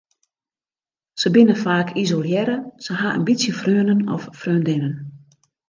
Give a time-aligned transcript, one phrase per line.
[1.23, 4.95] Se binne faak isolearre, se ha in bytsje freonen of freondinnen.